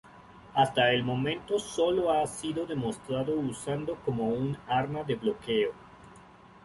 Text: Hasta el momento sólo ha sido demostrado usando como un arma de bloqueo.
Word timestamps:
Hasta 0.55 0.91
el 0.93 1.03
momento 1.03 1.59
sólo 1.59 2.11
ha 2.11 2.25
sido 2.25 2.65
demostrado 2.65 3.35
usando 3.39 3.97
como 4.03 4.29
un 4.29 4.57
arma 4.67 5.03
de 5.03 5.13
bloqueo. 5.13 5.73